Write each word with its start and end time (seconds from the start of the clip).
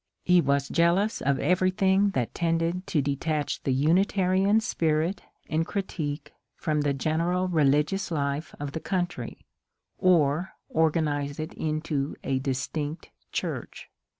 He 0.23 0.41
was 0.41 0.67
jealous 0.67 1.21
of 1.21 1.37
everything 1.37 2.09
that 2.15 2.33
tended 2.33 2.87
to 2.87 3.03
detach 3.03 3.61
the 3.61 3.71
Unitarian 3.71 4.59
spirit 4.59 5.21
and 5.47 5.63
critique 5.63 6.33
from 6.55 6.81
the 6.81 6.91
general 6.91 7.47
religious 7.47 8.09
life 8.09 8.55
of 8.59 8.71
the 8.71 8.79
country, 8.79 9.45
or 9.99 10.53
organize 10.69 11.39
it 11.39 11.53
into 11.53 12.15
a 12.23 12.39
distinct 12.39 13.11
church. 13.31 13.91